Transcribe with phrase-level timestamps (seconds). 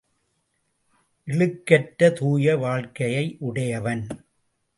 [1.27, 4.07] இழுக்கற்ற தூய வாழ்க்கையை உடையவன்.